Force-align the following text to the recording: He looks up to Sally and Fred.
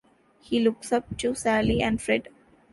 He 0.39 0.59
looks 0.59 0.91
up 0.91 1.15
to 1.19 1.35
Sally 1.35 1.83
and 1.83 2.01
Fred. 2.01 2.29